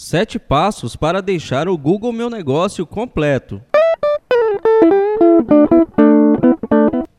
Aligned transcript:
Sete 0.00 0.38
passos 0.38 0.94
para 0.94 1.20
deixar 1.20 1.68
o 1.68 1.76
Google 1.76 2.12
Meu 2.12 2.30
Negócio 2.30 2.86
completo. 2.86 3.60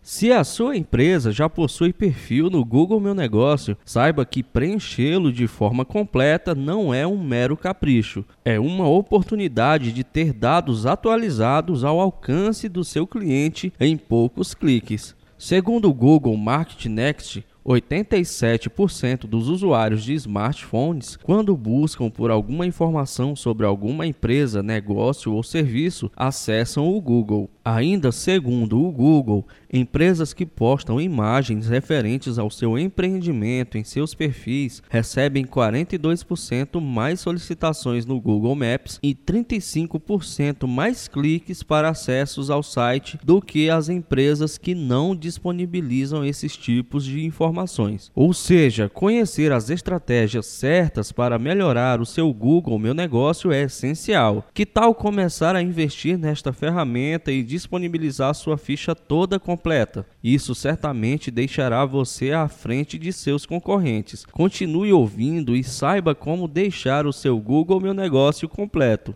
Se 0.02 0.32
a 0.32 0.46
sua 0.46 0.78
empresa 0.78 1.30
já 1.30 1.50
possui 1.50 1.92
perfil 1.92 2.50
no 2.50 2.64
Google 2.64 3.02
Meu 3.02 3.14
Negócio, 3.14 3.78
saiba 3.84 4.26
que 4.26 4.42
preenchê-lo 4.42 5.30
de 5.30 5.46
forma 5.46 5.84
completa 5.84 6.56
não 6.56 6.94
é 6.94 7.06
um 7.06 7.22
mero 7.22 7.58
capricho, 7.58 8.24
é 8.46 8.58
uma 8.58 8.88
oportunidade 8.88 9.92
de 9.92 10.06
ter 10.06 10.32
dados 10.32 10.86
atualizados 10.86 11.84
ao 11.84 12.00
alcance 12.00 12.70
do 12.70 12.86
seu 12.86 13.06
cliente 13.06 13.74
em 13.78 13.98
poucos 13.98 14.54
cliques. 14.54 15.14
Segundo 15.38 15.90
o 15.90 15.94
Google 15.94 16.36
Market 16.36 16.86
Next, 16.88 17.46
87% 17.70 19.28
dos 19.28 19.48
usuários 19.48 20.04
de 20.04 20.16
smartphones, 20.16 21.16
quando 21.16 21.56
buscam 21.56 22.10
por 22.10 22.32
alguma 22.32 22.66
informação 22.66 23.36
sobre 23.36 23.64
alguma 23.64 24.08
empresa, 24.08 24.64
negócio 24.64 25.32
ou 25.32 25.44
serviço, 25.44 26.12
acessam 26.16 26.88
o 26.88 27.00
Google. 27.00 27.48
Ainda 27.64 28.12
segundo 28.12 28.84
o 28.84 28.92
Google, 28.92 29.46
empresas 29.72 30.34
que 30.34 30.46
postam 30.46 31.00
imagens 31.00 31.68
referentes 31.68 32.40
ao 32.40 32.50
seu 32.50 32.78
empreendimento 32.78 33.78
em 33.78 33.84
seus 33.84 34.14
perfis 34.14 34.82
recebem 34.90 35.46
42% 35.46 36.82
mais 36.82 37.20
solicitações 37.20 38.06
no 38.06 38.20
Google 38.20 38.56
Maps 38.56 39.00
e 39.02 39.14
35% 39.14 40.68
mais 40.68 41.08
cliques 41.08 41.62
para 41.64 41.90
acessos 41.90 42.50
ao 42.50 42.64
site 42.64 43.20
do 43.24 43.42
que 43.42 43.70
as 43.70 43.90
empresas 43.90 44.58
que 44.58 44.74
não 44.74 45.16
disponibilizam 45.16 46.26
esses 46.26 46.58
tipos 46.58 47.06
de 47.06 47.24
informações. 47.24 48.12
Ou 48.16 48.34
seja, 48.34 48.90
conhecer 48.90 49.52
as 49.52 49.70
estratégias 49.70 50.46
certas 50.46 51.12
para 51.12 51.40
melhorar 51.40 52.02
o 52.02 52.06
seu 52.06 52.34
Google 52.34 52.80
Meu 52.80 52.94
Negócio 52.94 53.52
é 53.52 53.64
essencial. 53.64 54.46
Que 54.54 54.66
tal 54.66 54.96
começar 54.96 55.56
a 55.56 55.62
investir 55.62 56.18
nesta 56.18 56.52
ferramenta 56.52 57.32
e 57.32 57.44
disponibilizar 57.44 58.34
sua 58.34 58.58
ficha 58.58 58.96
toda 58.96 59.40
completa. 59.60 60.06
Isso 60.24 60.56
certamente 60.56 61.30
deixará 61.30 61.84
você 61.86 62.32
à 62.32 62.48
frente 62.48 62.98
de 62.98 63.12
seus 63.12 63.46
concorrentes. 63.46 64.26
Continue 64.26 64.94
ouvindo 64.94 65.54
e 65.54 65.64
saiba 65.66 66.16
como 66.16 66.48
deixar 66.48 67.06
o 67.06 67.12
seu 67.12 67.38
Google 67.38 67.82
Meu 67.82 67.94
Negócio 67.94 68.48
completo. 68.48 69.14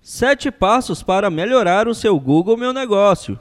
Sete 0.00 0.52
passos 0.52 1.02
para 1.02 1.28
melhorar 1.28 1.88
o 1.88 1.94
seu 1.94 2.18
Google 2.20 2.56
Meu 2.56 2.72
Negócio. 2.72 3.36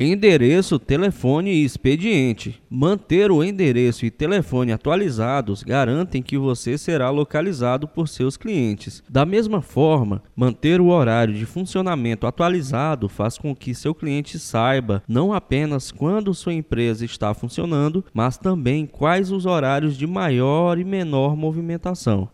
Endereço, 0.00 0.78
telefone 0.78 1.50
e 1.50 1.64
expediente. 1.64 2.62
Manter 2.70 3.32
o 3.32 3.42
endereço 3.42 4.06
e 4.06 4.12
telefone 4.12 4.70
atualizados 4.70 5.64
garantem 5.64 6.22
que 6.22 6.38
você 6.38 6.78
será 6.78 7.10
localizado 7.10 7.88
por 7.88 8.06
seus 8.06 8.36
clientes. 8.36 9.02
Da 9.10 9.26
mesma 9.26 9.60
forma, 9.60 10.22
manter 10.36 10.80
o 10.80 10.86
horário 10.86 11.34
de 11.34 11.44
funcionamento 11.44 12.28
atualizado 12.28 13.08
faz 13.08 13.36
com 13.36 13.56
que 13.56 13.74
seu 13.74 13.92
cliente 13.92 14.38
saiba 14.38 15.02
não 15.08 15.32
apenas 15.32 15.90
quando 15.90 16.32
sua 16.32 16.54
empresa 16.54 17.04
está 17.04 17.34
funcionando, 17.34 18.04
mas 18.14 18.38
também 18.38 18.86
quais 18.86 19.32
os 19.32 19.46
horários 19.46 19.96
de 19.96 20.06
maior 20.06 20.78
e 20.78 20.84
menor 20.84 21.36
movimentação. 21.36 22.28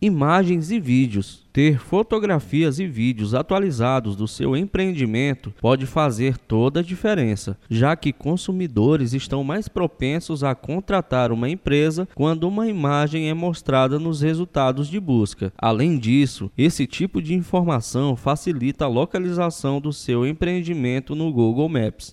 Imagens 0.00 0.70
e 0.70 0.78
vídeos. 0.78 1.48
Ter 1.52 1.76
fotografias 1.78 2.78
e 2.78 2.86
vídeos 2.86 3.34
atualizados 3.34 4.14
do 4.14 4.28
seu 4.28 4.56
empreendimento 4.56 5.52
pode 5.60 5.86
fazer 5.86 6.38
toda 6.38 6.78
a 6.78 6.82
diferença, 6.84 7.58
já 7.68 7.96
que 7.96 8.12
consumidores 8.12 9.12
estão 9.12 9.42
mais 9.42 9.66
propensos 9.66 10.44
a 10.44 10.54
contratar 10.54 11.32
uma 11.32 11.50
empresa 11.50 12.08
quando 12.14 12.46
uma 12.46 12.68
imagem 12.68 13.28
é 13.28 13.34
mostrada 13.34 13.98
nos 13.98 14.20
resultados 14.20 14.86
de 14.86 15.00
busca. 15.00 15.52
Além 15.58 15.98
disso, 15.98 16.48
esse 16.56 16.86
tipo 16.86 17.20
de 17.20 17.34
informação 17.34 18.14
facilita 18.14 18.84
a 18.84 18.88
localização 18.88 19.80
do 19.80 19.92
seu 19.92 20.24
empreendimento 20.24 21.16
no 21.16 21.32
Google 21.32 21.68
Maps. 21.68 22.12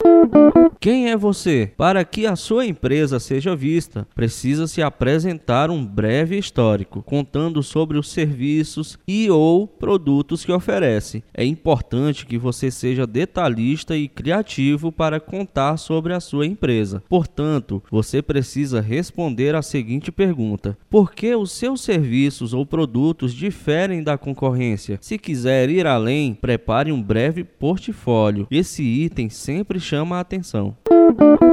Quem 0.80 1.10
é 1.10 1.18
você? 1.18 1.72
Para 1.78 2.04
que 2.04 2.26
a 2.26 2.36
sua 2.36 2.66
empresa 2.66 3.20
seja 3.20 3.56
vista, 3.56 4.08
precisa 4.16 4.66
se 4.66 4.82
apresentar 4.82 5.70
um 5.70 5.86
breve 5.86 6.38
histórico, 6.38 7.04
contando 7.16 7.64
sobre 7.64 7.98
os 7.98 8.10
serviços 8.10 9.00
e 9.08 9.30
ou 9.30 9.66
produtos 9.66 10.44
que 10.44 10.52
oferece. 10.52 11.24
É 11.34 11.46
importante 11.46 12.26
que 12.26 12.38
você 12.38 12.70
seja 12.70 13.08
detalhista 13.08 13.96
e 13.96 14.10
criativo 14.10 14.92
para 14.92 15.18
contar 15.18 15.78
sobre 15.78 16.14
a 16.14 16.20
sua 16.20 16.46
empresa. 16.46 17.02
Portanto, 17.08 17.82
você 17.90 18.22
precisa 18.22 18.82
responder 18.82 19.56
a 19.56 19.62
seguinte 19.62 20.12
pergunta: 20.12 20.78
Por 20.90 21.14
que 21.14 21.34
os 21.34 21.54
seus 21.54 21.80
serviços 21.80 22.54
ou 22.54 22.66
produtos 22.66 23.34
diferem 23.34 24.04
da 24.04 24.18
concorrência? 24.18 24.98
Se 25.00 25.18
quiser 25.18 25.70
ir 25.70 25.88
além, 25.88 26.34
prepare 26.34 26.92
um 26.92 27.02
breve 27.02 27.46
portfólio. 27.46 28.46
Esse 28.52 28.84
item 28.84 29.30
sempre 29.30 29.80
chama 29.80 30.18
a 30.18 30.20
atenção. 30.20 30.76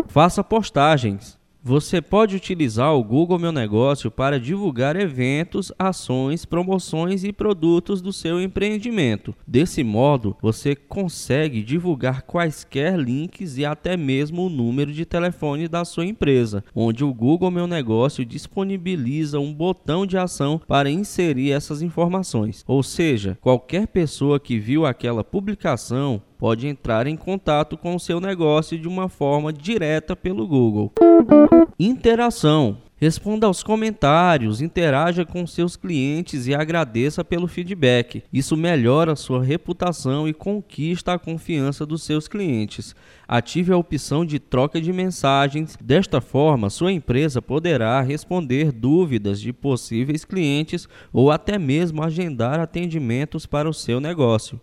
Faça 0.09 0.43
postagens. 0.43 1.41
Você 1.65 2.03
pode 2.03 2.35
utilizar 2.35 2.93
o 2.93 3.05
Google 3.05 3.39
Meu 3.39 3.53
Negócio 3.53 4.11
para 4.11 4.41
divulgar 4.41 4.97
eventos, 4.97 5.71
ações, 5.79 6.45
promoções 6.45 7.23
e 7.23 7.33
produtos 7.33 8.03
do 8.03 8.13
seu 8.13 8.43
empreendimento. 8.43 9.33
Desse 9.47 9.85
modo, 9.85 10.37
você 10.43 10.75
consegue 10.75 11.63
divulgar 11.63 12.23
quaisquer 12.23 12.99
links 12.99 13.59
e 13.59 13.65
até 13.65 13.97
mesmo 13.97 14.47
o 14.47 14.51
número 14.51 14.93
de 14.93 15.07
telefone 15.07 15.69
da 15.69 15.85
sua 15.85 16.05
empresa, 16.05 16.65
onde 16.75 17.05
o 17.05 17.15
Google 17.15 17.53
Meu 17.53 17.69
Negócio 17.69 18.25
disponibiliza 18.25 19.39
um 19.39 19.55
botão 19.55 20.05
de 20.05 20.19
ação 20.19 20.61
para 20.67 20.91
inserir 20.91 21.53
essas 21.53 21.81
informações. 21.81 22.65
Ou 22.67 22.83
seja, 22.83 23.39
qualquer 23.41 23.87
pessoa 23.87 24.41
que 24.41 24.59
viu 24.59 24.85
aquela 24.85 25.23
publicação 25.23 26.21
pode 26.43 26.67
entrar 26.67 27.07
em 27.07 27.17
contato 27.17 27.77
com 27.77 27.95
o 27.95 28.01
seu 28.01 28.21
negócio 28.21 28.77
de 28.77 28.89
uma 28.89 29.09
forma 29.09 29.53
direta 29.53 30.17
pelo 30.17 30.45
Google. 30.45 30.91
Interação. 31.79 32.79
Responda 33.03 33.49
aos 33.49 33.65
comentários, 33.65 34.61
interaja 34.61 35.25
com 35.25 35.45
seus 35.45 35.75
clientes 35.75 36.47
e 36.47 36.55
agradeça 36.55 37.25
pelo 37.25 37.49
feedback. 37.49 38.23
Isso 38.33 38.57
melhora 38.57 39.17
sua 39.17 39.43
reputação 39.43 40.29
e 40.29 40.33
conquista 40.33 41.13
a 41.13 41.19
confiança 41.19 41.85
dos 41.85 42.05
seus 42.05 42.29
clientes. 42.29 42.95
Ative 43.27 43.73
a 43.73 43.77
opção 43.77 44.25
de 44.25 44.39
troca 44.39 44.81
de 44.81 44.93
mensagens. 44.93 45.77
Desta 45.83 46.21
forma, 46.21 46.71
sua 46.71 46.93
empresa 46.93 47.43
poderá 47.43 48.01
responder 48.03 48.71
dúvidas 48.71 49.41
de 49.41 49.53
possíveis 49.53 50.25
clientes 50.25 50.89
ou 51.13 51.33
até 51.33 51.59
mesmo 51.59 52.05
agendar 52.05 52.61
atendimentos 52.61 53.47
para 53.47 53.69
o 53.69 53.75
seu 53.75 53.99
negócio. 53.99 54.61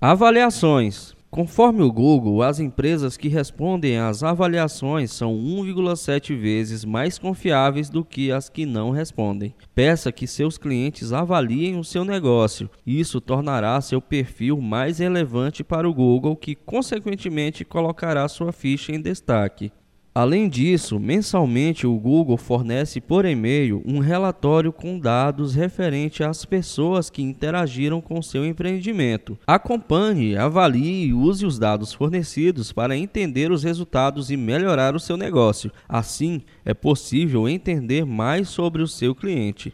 Avaliações. 0.00 1.14
Conforme 1.32 1.82
o 1.82 1.90
Google, 1.90 2.42
as 2.42 2.60
empresas 2.60 3.16
que 3.16 3.26
respondem 3.26 3.96
às 3.96 4.22
avaliações 4.22 5.12
são 5.12 5.32
1,7 5.34 6.38
vezes 6.38 6.84
mais 6.84 7.18
confiáveis 7.18 7.88
do 7.88 8.04
que 8.04 8.30
as 8.30 8.50
que 8.50 8.66
não 8.66 8.90
respondem. 8.90 9.54
Peça 9.74 10.12
que 10.12 10.26
seus 10.26 10.58
clientes 10.58 11.10
avaliem 11.10 11.78
o 11.78 11.84
seu 11.84 12.04
negócio. 12.04 12.68
Isso 12.86 13.18
tornará 13.18 13.80
seu 13.80 13.98
perfil 13.98 14.60
mais 14.60 14.98
relevante 14.98 15.64
para 15.64 15.88
o 15.88 15.94
Google, 15.94 16.36
que 16.36 16.54
consequentemente 16.54 17.64
colocará 17.64 18.28
sua 18.28 18.52
ficha 18.52 18.92
em 18.92 19.00
destaque. 19.00 19.72
Além 20.14 20.46
disso, 20.46 21.00
mensalmente 21.00 21.86
o 21.86 21.98
Google 21.98 22.36
fornece 22.36 23.00
por 23.00 23.24
e-mail 23.24 23.82
um 23.86 23.98
relatório 23.98 24.70
com 24.70 24.98
dados 24.98 25.54
referente 25.54 26.22
às 26.22 26.44
pessoas 26.44 27.08
que 27.08 27.22
interagiram 27.22 27.98
com 27.98 28.20
seu 28.20 28.44
empreendimento. 28.44 29.38
Acompanhe, 29.46 30.36
avalie 30.36 31.06
e 31.06 31.14
use 31.14 31.46
os 31.46 31.58
dados 31.58 31.94
fornecidos 31.94 32.72
para 32.72 32.94
entender 32.94 33.50
os 33.50 33.62
resultados 33.62 34.30
e 34.30 34.36
melhorar 34.36 34.94
o 34.94 35.00
seu 35.00 35.16
negócio. 35.16 35.72
Assim, 35.88 36.42
é 36.62 36.74
possível 36.74 37.48
entender 37.48 38.04
mais 38.04 38.50
sobre 38.50 38.82
o 38.82 38.88
seu 38.88 39.14
cliente. 39.14 39.72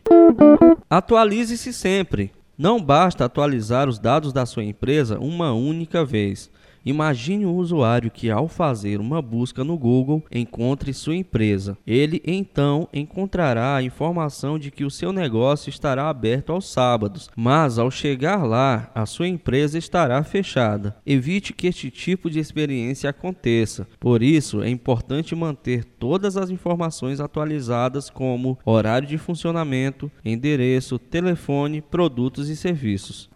Atualize-se 0.88 1.72
sempre. 1.72 2.30
Não 2.56 2.80
basta 2.80 3.24
atualizar 3.24 3.88
os 3.88 3.98
dados 3.98 4.32
da 4.32 4.46
sua 4.46 4.64
empresa 4.64 5.18
uma 5.18 5.52
única 5.52 6.04
vez. 6.04 6.48
Imagine 6.84 7.46
um 7.46 7.56
usuário 7.56 8.10
que, 8.10 8.30
ao 8.30 8.48
fazer 8.48 9.00
uma 9.00 9.20
busca 9.20 9.64
no 9.64 9.76
Google, 9.76 10.22
encontre 10.30 10.92
sua 10.92 11.16
empresa. 11.16 11.76
Ele 11.86 12.22
então 12.26 12.88
encontrará 12.92 13.76
a 13.76 13.82
informação 13.82 14.58
de 14.58 14.70
que 14.70 14.84
o 14.84 14.90
seu 14.90 15.12
negócio 15.12 15.70
estará 15.70 16.08
aberto 16.08 16.52
aos 16.52 16.70
sábados, 16.70 17.30
mas 17.36 17.78
ao 17.78 17.90
chegar 17.90 18.44
lá, 18.44 18.90
a 18.94 19.06
sua 19.06 19.28
empresa 19.28 19.78
estará 19.78 20.22
fechada. 20.22 20.96
Evite 21.06 21.52
que 21.52 21.66
este 21.66 21.90
tipo 21.90 22.30
de 22.30 22.38
experiência 22.38 23.10
aconteça. 23.10 23.86
Por 23.98 24.22
isso, 24.22 24.62
é 24.62 24.68
importante 24.68 25.34
manter 25.34 25.84
todas 25.84 26.36
as 26.36 26.50
informações 26.50 27.20
atualizadas, 27.20 28.10
como 28.10 28.58
horário 28.64 29.08
de 29.08 29.18
funcionamento, 29.18 30.10
endereço, 30.24 30.98
telefone, 30.98 31.80
produtos 31.80 32.48
e 32.48 32.56
serviços. 32.56 33.30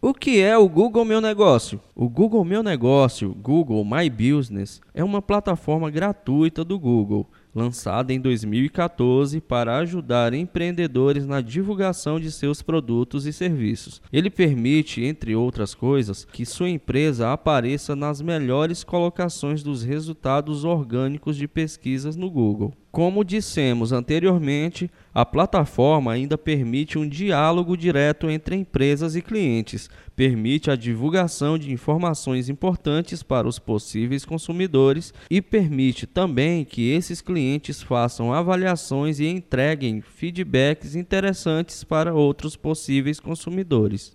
O 0.00 0.14
que 0.14 0.40
é 0.40 0.56
o 0.56 0.68
Google 0.68 1.04
Meu 1.04 1.20
Negócio? 1.20 1.80
O 1.94 2.08
Google 2.08 2.44
Meu 2.44 2.62
Negócio, 2.62 3.34
Google 3.34 3.84
My 3.84 4.08
Business, 4.08 4.80
é 4.94 5.04
uma 5.04 5.20
plataforma 5.20 5.90
gratuita 5.90 6.64
do 6.64 6.78
Google. 6.78 7.28
Lançada 7.58 8.12
em 8.12 8.20
2014 8.20 9.40
para 9.40 9.76
ajudar 9.78 10.32
empreendedores 10.32 11.26
na 11.26 11.40
divulgação 11.40 12.20
de 12.20 12.30
seus 12.30 12.62
produtos 12.62 13.26
e 13.26 13.32
serviços. 13.32 14.00
Ele 14.12 14.30
permite, 14.30 15.02
entre 15.02 15.34
outras 15.34 15.74
coisas, 15.74 16.24
que 16.32 16.46
sua 16.46 16.70
empresa 16.70 17.32
apareça 17.32 17.96
nas 17.96 18.22
melhores 18.22 18.84
colocações 18.84 19.62
dos 19.62 19.82
resultados 19.82 20.64
orgânicos 20.64 21.36
de 21.36 21.48
pesquisas 21.48 22.16
no 22.16 22.30
Google. 22.30 22.72
Como 22.90 23.22
dissemos 23.22 23.92
anteriormente, 23.92 24.90
a 25.12 25.24
plataforma 25.24 26.12
ainda 26.12 26.38
permite 26.38 26.98
um 26.98 27.06
diálogo 27.06 27.76
direto 27.76 28.30
entre 28.30 28.56
empresas 28.56 29.14
e 29.14 29.20
clientes, 29.20 29.90
permite 30.16 30.70
a 30.70 30.76
divulgação 30.76 31.58
de 31.58 31.70
informações 31.70 32.48
importantes 32.48 33.22
para 33.22 33.46
os 33.46 33.58
possíveis 33.58 34.24
consumidores 34.24 35.12
e 35.30 35.42
permite 35.42 36.06
também 36.06 36.64
que 36.64 36.90
esses 36.90 37.20
clientes 37.48 37.82
façam 37.82 38.30
avaliações 38.30 39.20
e 39.20 39.26
entreguem 39.26 40.02
feedbacks 40.02 40.94
interessantes 40.94 41.82
para 41.82 42.12
outros 42.12 42.56
possíveis 42.56 43.18
consumidores. 43.18 44.14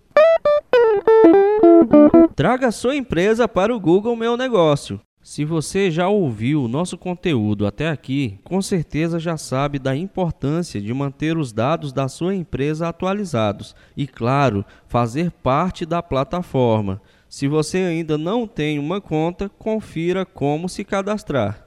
Traga 2.36 2.70
sua 2.70 2.94
empresa 2.94 3.48
para 3.48 3.74
o 3.74 3.80
Google 3.80 4.14
Meu 4.14 4.36
Negócio. 4.36 5.00
Se 5.20 5.44
você 5.44 5.90
já 5.90 6.06
ouviu 6.06 6.62
o 6.62 6.68
nosso 6.68 6.96
conteúdo 6.96 7.66
até 7.66 7.88
aqui, 7.88 8.38
com 8.44 8.62
certeza 8.62 9.18
já 9.18 9.36
sabe 9.36 9.78
da 9.78 9.96
importância 9.96 10.80
de 10.80 10.94
manter 10.94 11.36
os 11.36 11.52
dados 11.52 11.92
da 11.92 12.06
sua 12.08 12.34
empresa 12.34 12.88
atualizados 12.88 13.74
e, 13.96 14.06
claro, 14.06 14.64
fazer 14.86 15.30
parte 15.30 15.84
da 15.84 16.02
plataforma. 16.02 17.00
Se 17.28 17.48
você 17.48 17.78
ainda 17.78 18.16
não 18.16 18.46
tem 18.46 18.78
uma 18.78 19.00
conta, 19.00 19.48
confira 19.48 20.24
como 20.24 20.68
se 20.68 20.84
cadastrar. 20.84 21.63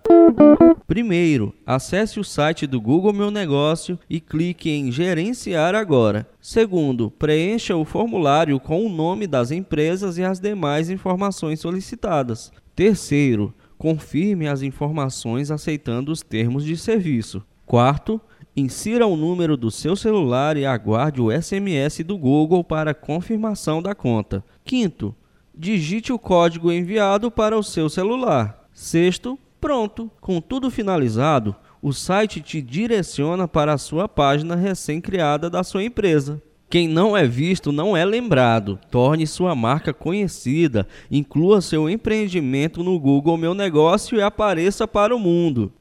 Primeiro, 0.88 1.54
acesse 1.66 2.20
o 2.20 2.24
site 2.24 2.66
do 2.66 2.80
Google 2.80 3.14
Meu 3.14 3.30
Negócio 3.30 4.00
e 4.10 4.20
clique 4.20 4.70
em 4.70 4.92
Gerenciar 4.92 5.76
agora. 5.76 6.28
Segundo, 6.42 7.12
preencha 7.12 7.76
o 7.76 7.86
formulário 7.86 8.60
com 8.60 8.86
o 8.86 8.90
nome 8.90 9.28
das 9.28 9.52
empresas 9.52 10.18
e 10.18 10.24
as 10.24 10.40
demais 10.40 10.90
informações 10.90 11.60
solicitadas. 11.60 12.52
Terceiro, 12.76 13.54
confirme 13.78 14.48
as 14.48 14.62
informações 14.62 15.52
aceitando 15.52 16.12
os 16.12 16.22
termos 16.22 16.64
de 16.64 16.78
serviço. 16.78 17.44
Quarto, 17.66 18.20
insira 18.56 19.06
o 19.06 19.18
número 19.18 19.56
do 19.56 19.70
seu 19.70 19.96
celular 19.96 20.58
e 20.58 20.66
aguarde 20.66 21.22
o 21.22 21.32
SMS 21.32 22.04
do 22.04 22.18
Google 22.18 22.64
para 22.64 22.94
confirmação 22.94 23.82
da 23.82 23.94
conta. 23.94 24.44
Quinto, 24.64 25.14
digite 25.54 26.14
o 26.14 26.20
código 26.20 26.72
enviado 26.72 27.30
para 27.30 27.58
o 27.58 27.64
seu 27.64 27.90
celular. 27.90 28.68
Sexto, 28.74 29.38
pronto. 29.60 30.10
Com 30.20 30.40
tudo 30.42 30.70
finalizado, 30.72 31.56
o 31.82 31.94
site 31.94 32.42
te 32.42 32.62
direciona 32.62 33.48
para 33.48 33.74
a 33.74 33.78
sua 33.78 34.08
página 34.08 34.56
recém-criada 34.56 35.50
da 35.50 35.64
sua 35.64 35.84
empresa. 35.84 36.42
Quem 36.70 36.86
não 36.86 37.16
é 37.16 37.26
visto 37.26 37.72
não 37.72 37.96
é 37.96 38.04
lembrado. 38.04 38.78
Torne 38.92 39.26
sua 39.26 39.56
marca 39.56 39.94
conhecida, 39.94 40.86
inclua 41.10 41.62
seu 41.62 41.90
empreendimento 41.90 42.84
no 42.84 43.00
Google 43.00 43.38
Meu 43.38 43.54
Negócio 43.54 44.18
e 44.18 44.22
apareça 44.22 44.86
para 44.86 45.16
o 45.16 45.20
mundo. 45.20 45.72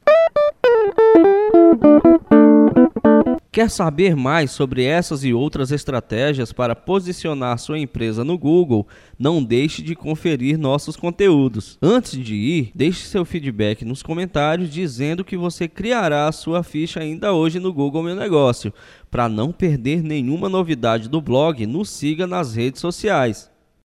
Quer 3.57 3.71
saber 3.71 4.15
mais 4.15 4.51
sobre 4.51 4.83
essas 4.83 5.23
e 5.23 5.33
outras 5.33 5.71
estratégias 5.71 6.53
para 6.53 6.75
posicionar 6.75 7.57
sua 7.57 7.79
empresa 7.79 8.23
no 8.23 8.37
Google? 8.37 8.87
Não 9.17 9.43
deixe 9.43 9.81
de 9.81 9.95
conferir 9.95 10.59
nossos 10.59 10.95
conteúdos. 10.95 11.75
Antes 11.81 12.23
de 12.23 12.35
ir, 12.35 12.71
deixe 12.75 13.07
seu 13.07 13.25
feedback 13.25 13.83
nos 13.83 14.03
comentários 14.03 14.69
dizendo 14.69 15.25
que 15.25 15.35
você 15.35 15.67
criará 15.67 16.27
a 16.27 16.31
sua 16.31 16.61
ficha 16.61 16.99
ainda 16.99 17.33
hoje 17.33 17.59
no 17.59 17.73
Google 17.73 18.03
Meu 18.03 18.15
Negócio. 18.15 18.71
Para 19.09 19.27
não 19.27 19.51
perder 19.51 20.03
nenhuma 20.03 20.47
novidade 20.47 21.09
do 21.09 21.19
blog, 21.19 21.65
nos 21.65 21.89
siga 21.89 22.27
nas 22.27 22.53
redes 22.53 22.79
sociais. 22.79 23.49